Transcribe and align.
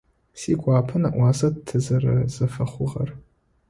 Сигуапэ 0.39 0.95
нэӏуасэ 1.01 1.47
тызэрэзэфэхъугъэр. 1.65 3.09